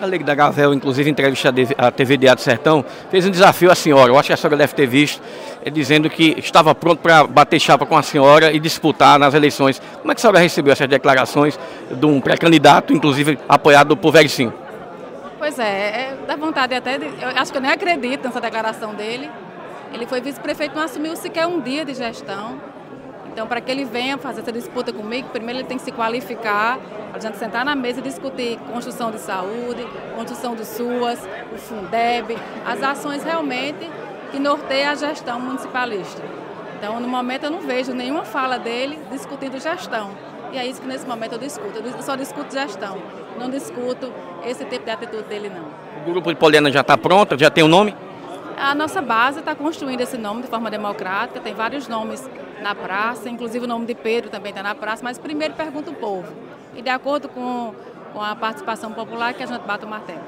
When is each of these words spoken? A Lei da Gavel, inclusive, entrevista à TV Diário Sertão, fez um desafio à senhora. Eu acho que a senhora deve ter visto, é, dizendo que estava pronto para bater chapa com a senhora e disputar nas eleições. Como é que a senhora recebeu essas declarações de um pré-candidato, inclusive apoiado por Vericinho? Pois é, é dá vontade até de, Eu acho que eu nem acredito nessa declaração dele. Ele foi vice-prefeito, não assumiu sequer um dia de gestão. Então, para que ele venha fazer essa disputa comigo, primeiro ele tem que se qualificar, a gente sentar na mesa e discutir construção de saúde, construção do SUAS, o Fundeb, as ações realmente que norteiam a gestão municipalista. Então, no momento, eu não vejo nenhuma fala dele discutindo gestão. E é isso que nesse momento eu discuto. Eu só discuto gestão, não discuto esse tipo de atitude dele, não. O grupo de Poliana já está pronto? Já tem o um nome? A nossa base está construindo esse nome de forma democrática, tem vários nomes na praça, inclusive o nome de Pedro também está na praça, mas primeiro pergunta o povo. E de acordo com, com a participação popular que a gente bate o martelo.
A 0.00 0.06
Lei 0.06 0.20
da 0.20 0.34
Gavel, 0.34 0.72
inclusive, 0.72 1.10
entrevista 1.10 1.52
à 1.76 1.90
TV 1.90 2.16
Diário 2.16 2.40
Sertão, 2.40 2.82
fez 3.10 3.26
um 3.26 3.30
desafio 3.30 3.70
à 3.70 3.74
senhora. 3.74 4.10
Eu 4.10 4.18
acho 4.18 4.28
que 4.28 4.32
a 4.32 4.36
senhora 4.36 4.56
deve 4.56 4.72
ter 4.72 4.86
visto, 4.86 5.20
é, 5.62 5.68
dizendo 5.68 6.08
que 6.08 6.36
estava 6.38 6.74
pronto 6.74 7.00
para 7.00 7.26
bater 7.26 7.60
chapa 7.60 7.84
com 7.84 7.94
a 7.94 8.02
senhora 8.02 8.50
e 8.50 8.58
disputar 8.58 9.18
nas 9.18 9.34
eleições. 9.34 9.78
Como 10.00 10.10
é 10.10 10.14
que 10.14 10.20
a 10.20 10.22
senhora 10.22 10.38
recebeu 10.38 10.72
essas 10.72 10.88
declarações 10.88 11.60
de 11.90 12.06
um 12.06 12.18
pré-candidato, 12.18 12.94
inclusive 12.94 13.38
apoiado 13.46 13.94
por 13.94 14.10
Vericinho? 14.10 14.54
Pois 15.38 15.58
é, 15.58 15.64
é 15.64 16.16
dá 16.26 16.34
vontade 16.34 16.74
até 16.74 16.96
de, 16.96 17.04
Eu 17.04 17.28
acho 17.36 17.52
que 17.52 17.58
eu 17.58 17.62
nem 17.62 17.70
acredito 17.70 18.24
nessa 18.24 18.40
declaração 18.40 18.94
dele. 18.94 19.30
Ele 19.92 20.06
foi 20.06 20.22
vice-prefeito, 20.22 20.74
não 20.74 20.82
assumiu 20.82 21.14
sequer 21.14 21.46
um 21.46 21.60
dia 21.60 21.84
de 21.84 21.92
gestão. 21.92 22.58
Então, 23.32 23.46
para 23.46 23.60
que 23.60 23.70
ele 23.70 23.84
venha 23.84 24.18
fazer 24.18 24.40
essa 24.40 24.52
disputa 24.52 24.92
comigo, 24.92 25.28
primeiro 25.28 25.60
ele 25.60 25.68
tem 25.68 25.78
que 25.78 25.84
se 25.84 25.92
qualificar, 25.92 26.78
a 27.14 27.18
gente 27.18 27.36
sentar 27.38 27.64
na 27.64 27.74
mesa 27.74 28.00
e 28.00 28.02
discutir 28.02 28.58
construção 28.72 29.10
de 29.10 29.18
saúde, 29.18 29.86
construção 30.16 30.54
do 30.54 30.64
SUAS, 30.64 31.20
o 31.54 31.58
Fundeb, 31.58 32.36
as 32.66 32.82
ações 32.82 33.22
realmente 33.22 33.88
que 34.30 34.38
norteiam 34.38 34.90
a 34.90 34.94
gestão 34.94 35.40
municipalista. 35.40 36.22
Então, 36.76 36.98
no 36.98 37.08
momento, 37.08 37.44
eu 37.44 37.50
não 37.50 37.60
vejo 37.60 37.92
nenhuma 37.92 38.24
fala 38.24 38.58
dele 38.58 38.98
discutindo 39.10 39.60
gestão. 39.60 40.10
E 40.52 40.58
é 40.58 40.66
isso 40.66 40.80
que 40.80 40.88
nesse 40.88 41.06
momento 41.06 41.32
eu 41.32 41.38
discuto. 41.38 41.78
Eu 41.78 42.02
só 42.02 42.16
discuto 42.16 42.52
gestão, 42.52 42.98
não 43.38 43.48
discuto 43.48 44.12
esse 44.44 44.64
tipo 44.64 44.84
de 44.84 44.90
atitude 44.90 45.24
dele, 45.24 45.50
não. 45.50 45.66
O 46.02 46.12
grupo 46.12 46.30
de 46.30 46.36
Poliana 46.36 46.70
já 46.72 46.80
está 46.80 46.96
pronto? 46.96 47.38
Já 47.38 47.50
tem 47.50 47.62
o 47.62 47.66
um 47.66 47.70
nome? 47.70 47.94
A 48.56 48.74
nossa 48.74 49.00
base 49.00 49.38
está 49.38 49.54
construindo 49.54 50.00
esse 50.00 50.18
nome 50.18 50.42
de 50.42 50.48
forma 50.48 50.70
democrática, 50.70 51.40
tem 51.40 51.54
vários 51.54 51.86
nomes 51.86 52.28
na 52.60 52.74
praça, 52.74 53.28
inclusive 53.28 53.64
o 53.64 53.68
nome 53.68 53.86
de 53.86 53.94
Pedro 53.94 54.30
também 54.30 54.50
está 54.50 54.62
na 54.62 54.74
praça, 54.74 55.02
mas 55.02 55.18
primeiro 55.18 55.54
pergunta 55.54 55.90
o 55.90 55.94
povo. 55.94 56.32
E 56.74 56.82
de 56.82 56.90
acordo 56.90 57.28
com, 57.28 57.74
com 58.12 58.22
a 58.22 58.36
participação 58.36 58.92
popular 58.92 59.34
que 59.34 59.42
a 59.42 59.46
gente 59.46 59.62
bate 59.62 59.84
o 59.84 59.88
martelo. 59.88 60.22